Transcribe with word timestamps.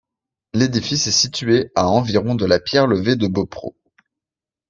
L'édifice 0.55 1.05
est 1.05 1.11
situé 1.11 1.71
à 1.75 1.87
environ 1.87 2.33
de 2.33 2.47
la 2.47 2.59
Pierre 2.59 2.87
Levée 2.87 3.15
de 3.15 3.27
Beaupreau. 3.27 3.75